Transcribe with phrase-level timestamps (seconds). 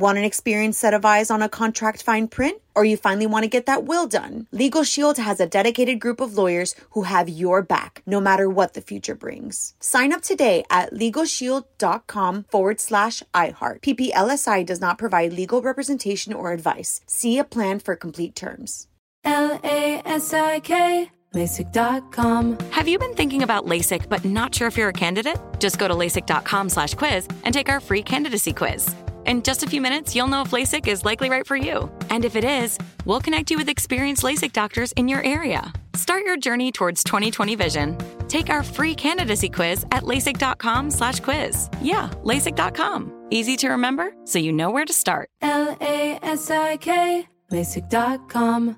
[0.00, 2.62] Want an experienced set of eyes on a contract fine print?
[2.74, 4.46] Or you finally want to get that will done?
[4.50, 8.72] Legal Shield has a dedicated group of lawyers who have your back, no matter what
[8.72, 9.74] the future brings.
[9.78, 13.82] Sign up today at LegalShield.com forward slash iHeart.
[13.82, 17.02] PPLSI does not provide legal representation or advice.
[17.06, 18.86] See a plan for complete terms.
[19.22, 21.10] L A S I K.
[21.34, 22.58] LASIK.com.
[22.70, 25.36] Have you been thinking about LASIK but not sure if you're a candidate?
[25.58, 28.92] Just go to LASIK.com slash quiz and take our free candidacy quiz.
[29.26, 31.90] In just a few minutes, you'll know if LASIK is likely right for you.
[32.08, 35.72] And if it is, we'll connect you with experienced LASIK doctors in your area.
[35.94, 37.98] Start your journey towards 2020 vision.
[38.28, 41.68] Take our free candidacy quiz at LASIK.com slash quiz.
[41.82, 43.26] Yeah, LASIK.com.
[43.30, 45.28] Easy to remember, so you know where to start.
[45.42, 47.28] L A S I K.
[47.52, 48.76] LASIK.com.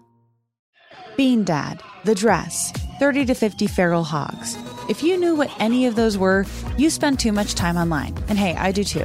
[1.16, 4.56] Bean Dad, The Dress, 30 to 50 Feral Hogs.
[4.88, 6.46] If you knew what any of those were,
[6.76, 8.16] you spend too much time online.
[8.28, 9.04] And hey, I do too.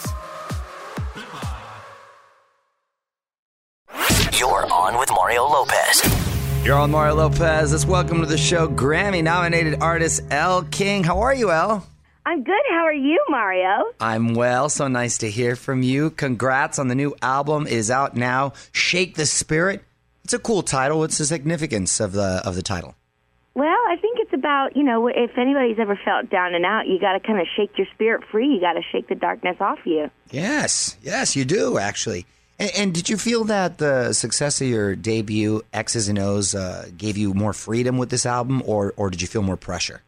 [6.63, 7.71] You're on Mario Lopez.
[7.71, 11.03] Let's welcome to the show Grammy nominated artist Elle King.
[11.03, 11.83] How are you, Elle?
[12.23, 12.61] I'm good.
[12.69, 13.91] How are you, Mario?
[13.99, 14.69] I'm well.
[14.69, 16.11] So nice to hear from you.
[16.11, 18.53] Congrats on the new album is out now.
[18.73, 19.83] Shake the Spirit.
[20.23, 20.99] It's a cool title.
[20.99, 22.93] What's the significance of the of the title?
[23.55, 26.99] Well, I think it's about, you know, if anybody's ever felt down and out, you
[26.99, 28.47] got to kind of shake your spirit free.
[28.47, 30.11] You got to shake the darkness off you.
[30.29, 32.27] Yes, yes, you do actually.
[32.61, 36.89] And, and did you feel that the success of your debut, X's and O's, uh,
[36.95, 40.03] gave you more freedom with this album, or or did you feel more pressure?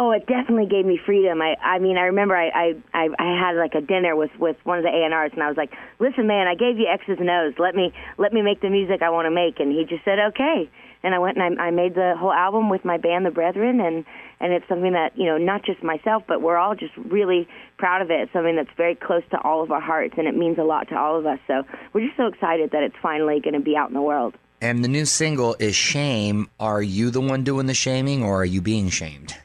[0.00, 1.42] Oh, it definitely gave me freedom.
[1.42, 2.48] I, I mean, I remember I,
[2.94, 5.42] I, I, had like a dinner with with one of the A and R's, and
[5.42, 7.52] I was like, "Listen, man, I gave you X's and O's.
[7.58, 10.18] Let me let me make the music I want to make." And he just said,
[10.32, 10.70] "Okay."
[11.02, 13.78] And I went and I, I made the whole album with my band, The Brethren,
[13.78, 14.06] and
[14.40, 17.46] and it's something that you know, not just myself, but we're all just really
[17.76, 18.20] proud of it.
[18.22, 20.88] It's something that's very close to all of our hearts, and it means a lot
[20.88, 21.40] to all of us.
[21.46, 24.34] So we're just so excited that it's finally going to be out in the world.
[24.62, 28.46] And the new single is "Shame." Are you the one doing the shaming, or are
[28.46, 29.36] you being shamed?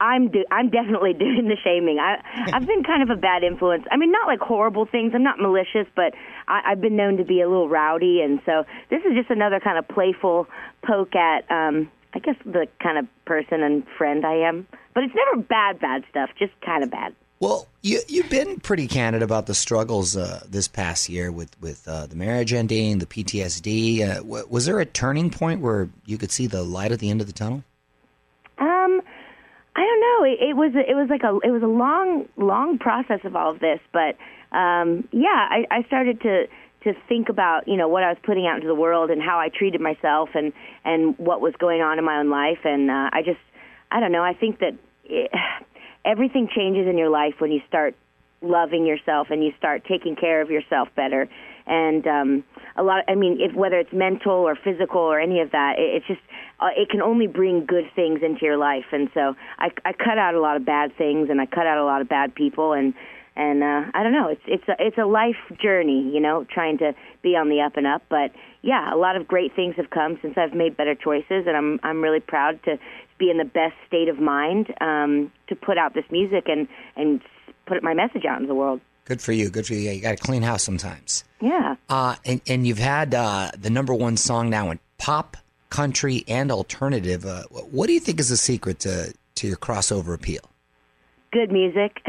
[0.00, 1.98] I'm do- I'm definitely doing the shaming.
[1.98, 2.16] I
[2.52, 3.84] I've been kind of a bad influence.
[3.90, 5.12] I mean, not like horrible things.
[5.14, 6.14] I'm not malicious, but
[6.48, 9.60] I, I've been known to be a little rowdy, and so this is just another
[9.60, 10.46] kind of playful
[10.86, 14.66] poke at, um, I guess, the kind of person and friend I am.
[14.94, 16.30] But it's never bad, bad stuff.
[16.38, 17.14] Just kind of bad.
[17.38, 21.86] Well, you you've been pretty candid about the struggles uh, this past year with with
[21.86, 24.00] uh, the marriage ending, the PTSD.
[24.08, 27.10] Uh, w- was there a turning point where you could see the light at the
[27.10, 27.62] end of the tunnel?
[30.26, 33.50] It, it was it was like a it was a long long process of all
[33.52, 34.16] of this, but
[34.56, 36.46] um, yeah, I, I started to
[36.84, 39.38] to think about you know what I was putting out into the world and how
[39.38, 40.52] I treated myself and
[40.84, 43.40] and what was going on in my own life, and uh, I just
[43.90, 44.22] I don't know.
[44.22, 45.30] I think that it,
[46.04, 47.94] everything changes in your life when you start
[48.42, 51.28] loving yourself and you start taking care of yourself better
[51.66, 52.44] and um
[52.76, 55.96] a lot i mean if whether it's mental or physical or any of that it,
[55.96, 56.20] it's just
[56.60, 58.86] uh, it can only bring good things into your life.
[58.92, 61.78] And so i i cut out a lot of bad things and i cut out
[61.78, 62.72] a lot of bad people.
[62.72, 62.94] And
[63.34, 64.28] and uh i don't know.
[64.28, 67.76] It's it's a it's a life journey you know trying to be on the up
[67.76, 68.02] and up.
[68.08, 71.46] But yeah a lot of great things have come since i've made better choices.
[71.46, 72.78] And i'm i'm really proud to
[73.18, 77.20] be in the best state of mind um to put out this music and and
[77.66, 79.48] put my message out into the world Good for you.
[79.48, 79.80] Good for you.
[79.80, 81.24] Yeah, you got to clean house sometimes.
[81.40, 85.36] yeah Uh, and, and you've had uh, the number one song now in pop,
[85.70, 87.24] country, and alternative.
[87.24, 90.42] Uh, what do you think is the secret to, to your crossover appeal?
[91.32, 92.00] good music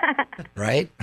[0.54, 0.90] Right?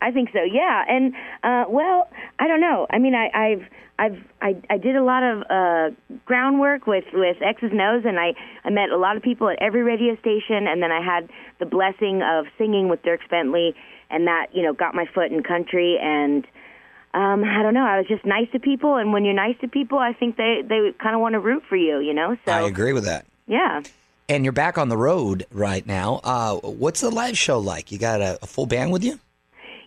[0.00, 0.42] I think so.
[0.42, 1.12] Yeah, and
[1.44, 2.08] uh, well,
[2.38, 2.86] I don't know.
[2.88, 3.66] I mean, I, I've
[3.98, 8.18] I've I, I did a lot of uh, groundwork with with X's and O's, and
[8.18, 8.32] I
[8.64, 11.28] I met a lot of people at every radio station, and then I had
[11.58, 13.74] the blessing of singing with Dierks Bentley,
[14.10, 16.46] and that you know got my foot in country and.
[17.12, 17.84] Um, I don't know.
[17.84, 20.62] I was just nice to people, and when you're nice to people, I think they
[20.62, 22.36] they kind of want to root for you, you know.
[22.44, 23.26] So I agree with that.
[23.48, 23.82] yeah.
[24.28, 26.20] And you're back on the road right now.
[26.22, 27.90] Uh, what's the live show like?
[27.90, 29.18] You got a, a full band with you?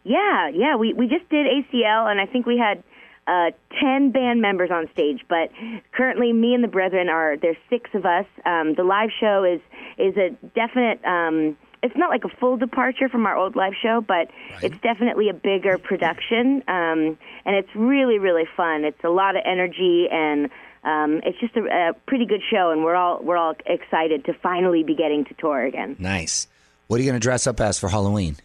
[0.04, 0.76] Yeah, yeah.
[0.76, 2.84] We we just did ACL, and I think we had
[3.26, 5.22] uh, ten band members on stage.
[5.30, 5.50] But
[5.94, 8.26] currently, me and the Brethren are there's six of us.
[8.46, 9.62] Um, the live show is
[9.98, 11.00] is a definite.
[11.06, 14.30] Um, it's not like a full departure from our old live show, but
[14.64, 18.86] it's definitely a bigger production, um, and it's really really fun.
[18.86, 20.50] It's a lot of energy and.
[20.86, 24.34] Um, it's just a, a pretty good show, and we're all we're all excited to
[24.34, 25.96] finally be getting to tour again.
[25.98, 26.48] Nice.
[26.88, 28.36] What are you going to dress up as for Halloween?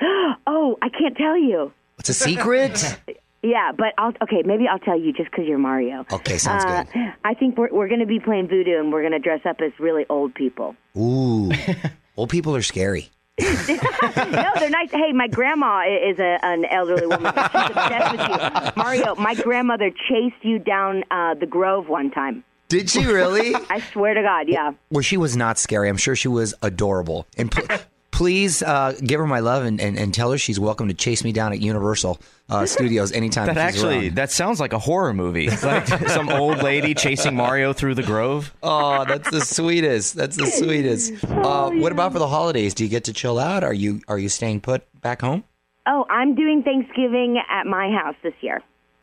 [0.46, 1.72] Oh, I can't tell you.
[1.98, 2.96] It's a secret.
[3.42, 4.42] Yeah, but I'll okay.
[4.44, 6.04] Maybe I'll tell you just because you're Mario.
[6.12, 7.14] Okay, sounds Uh, good.
[7.24, 9.60] I think we're we're going to be playing voodoo, and we're going to dress up
[9.60, 10.74] as really old people.
[10.96, 11.50] Ooh,
[12.18, 13.10] old people are scary.
[13.40, 14.90] no, they're nice.
[14.90, 17.32] Hey, my grandma is a, an elderly woman.
[17.32, 19.14] She's obsessed with you, Mario.
[19.14, 22.42] My grandmother chased you down uh, the Grove one time.
[22.68, 23.54] Did she really?
[23.70, 24.72] I swear to God, yeah.
[24.90, 25.88] well, she was not scary.
[25.88, 27.26] I'm sure she was adorable.
[27.36, 27.78] And pl-
[28.18, 31.22] please uh, give her my love and, and, and tell her she's welcome to chase
[31.22, 33.46] me down at Universal uh, Studios anytime.
[33.46, 34.16] That she's actually around.
[34.16, 35.48] that sounds like a horror movie.
[35.48, 38.52] Like some old lady chasing Mario through the grove.
[38.60, 40.16] Oh, that's the sweetest.
[40.16, 41.24] That's the sweetest.
[41.24, 42.74] Uh, what about for the holidays?
[42.74, 43.62] Do you get to chill out?
[43.62, 45.44] Are you are you staying put back home?
[45.86, 48.62] Oh, I'm doing Thanksgiving at my house this year.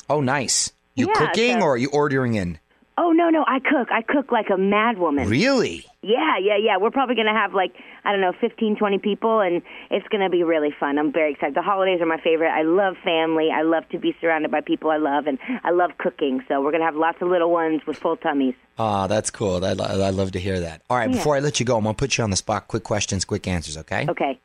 [0.09, 0.73] Oh, nice.
[0.93, 2.59] You Yeah, cooking so- or are you ordering in?
[2.97, 3.89] Oh no, no, I cook.
[3.91, 5.27] I cook like a mad woman.
[5.27, 5.85] Really?
[6.01, 6.77] Yeah, yeah, yeah.
[6.77, 7.73] We're probably going to have like,
[8.05, 9.61] I don't know, fifteen, twenty people, and
[9.91, 10.97] it's going to be really fun.
[10.97, 11.55] I'm very excited.
[11.55, 12.51] The holidays are my favorite.
[12.51, 13.49] I love family.
[13.53, 16.41] I love to be surrounded by people I love, and I love cooking.
[16.47, 18.53] So we're going to have lots of little ones with full tummies.
[18.79, 19.65] Ah, that's cool.
[19.65, 20.81] I, I love to hear that.
[20.89, 21.17] All right, Yeah.
[21.17, 22.69] before I let you go, I'm going to put you on the spot.
[22.69, 24.05] Quick questions, quick answers, okay?
[24.07, 24.39] Okay.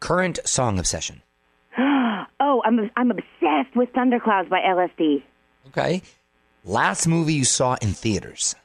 [0.00, 1.22] Current song obsession.
[2.38, 5.22] Oh, I'm I'm obsessed with Thunderclouds by LSD.
[5.68, 6.02] Okay.
[6.68, 8.56] Last movie you saw in theaters.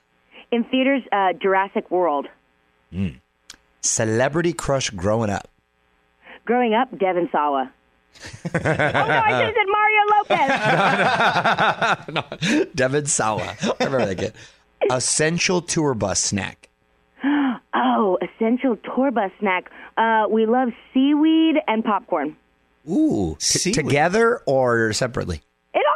[0.51, 2.27] In theaters, uh, Jurassic World.
[3.81, 5.47] Celebrity crush growing up.
[6.45, 7.71] Growing up, Devon Sawa.
[8.45, 10.01] oh no, I should have said Mario
[12.09, 12.55] Lopez.
[12.57, 13.55] No, Devon Sawa.
[13.61, 14.33] I remember that kid.
[14.89, 16.69] Essential tour bus snack.
[17.73, 19.71] Oh, essential tour bus snack.
[19.97, 22.35] Uh, we love seaweed and popcorn.
[22.89, 23.37] Ooh.
[23.39, 25.41] T- together or separately?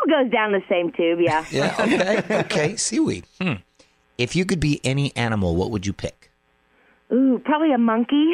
[0.06, 1.46] It all goes down the same tube, yeah.
[1.52, 2.40] Yeah, okay.
[2.40, 2.76] okay.
[2.76, 3.26] Seaweed.
[3.42, 3.54] Hmm.
[4.18, 6.32] If you could be any animal, what would you pick?
[7.12, 8.34] Ooh, probably a monkey.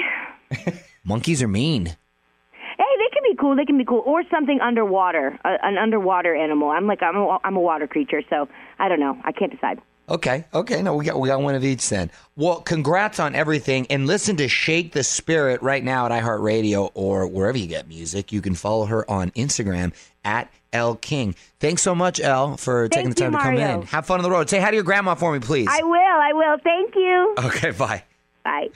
[1.04, 1.86] Monkeys are mean.
[1.86, 3.56] Hey, they can be cool.
[3.56, 6.70] They can be cool, or something underwater, a, an underwater animal.
[6.70, 8.48] I'm like I'm a, I'm a water creature, so
[8.80, 9.18] I don't know.
[9.24, 9.82] I can't decide.
[10.10, 10.82] Okay, okay.
[10.82, 12.12] No, we got we got one of each then.
[12.36, 17.28] Well, congrats on everything, and listen to Shake the Spirit right now at iHeartRadio or
[17.28, 18.32] wherever you get music.
[18.32, 21.36] You can follow her on Instagram at Elle King.
[21.60, 23.82] Thanks so much, Elle, for taking the time you, to come Mario.
[23.82, 23.88] in.
[23.88, 24.50] Have fun on the road.
[24.50, 25.68] Say hi to your grandma for me, please.
[25.70, 25.98] I will.
[26.00, 26.58] I will.
[26.64, 27.36] Thank you.
[27.46, 28.04] okay, bye.
[28.44, 28.70] Bye.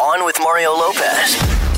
[0.00, 1.77] On with Mario Lopez.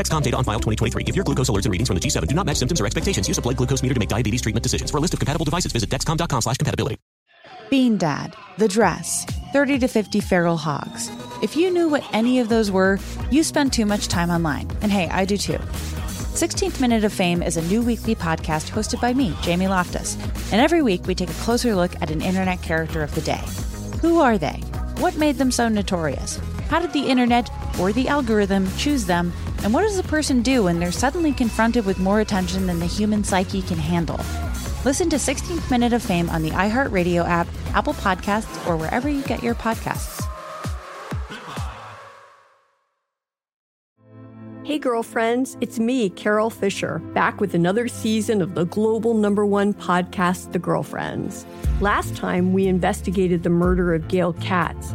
[0.00, 1.04] Dexcom data on file 2023.
[1.06, 3.28] If your glucose alerts and readings from the G7 do not match symptoms or expectations,
[3.28, 4.90] use a blood glucose meter to make diabetes treatment decisions.
[4.90, 6.96] For a list of compatible devices, visit dexcom.com slash compatibility.
[7.68, 11.10] Bean Dad, The Dress, 30 to 50 Feral Hogs.
[11.42, 12.98] If you knew what any of those were,
[13.30, 14.70] you spend too much time online.
[14.80, 15.58] And hey, I do too.
[15.58, 20.16] 16th Minute of Fame is a new weekly podcast hosted by me, Jamie Loftus.
[20.50, 23.42] And every week we take a closer look at an internet character of the day.
[24.00, 24.62] Who are they?
[24.96, 26.40] What made them so notorious?
[26.70, 29.32] How did the internet or the algorithm choose them?
[29.62, 32.86] And what does a person do when they're suddenly confronted with more attention than the
[32.86, 34.18] human psyche can handle?
[34.86, 39.22] Listen to 16th Minute of Fame on the iHeartRadio app, Apple Podcasts, or wherever you
[39.22, 40.26] get your podcasts.
[44.64, 49.74] Hey, girlfriends, it's me, Carol Fisher, back with another season of the global number one
[49.74, 51.44] podcast, The Girlfriends.
[51.80, 54.94] Last time, we investigated the murder of Gail Katz.